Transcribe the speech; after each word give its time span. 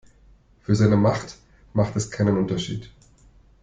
Für 0.61 0.73
seine 0.73 0.97
Macht 0.97 1.37
macht 1.75 1.95
es 1.95 2.09
keinen 2.09 2.35
Unterschied. 2.35 2.89